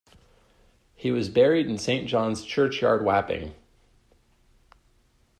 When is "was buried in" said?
1.11-1.77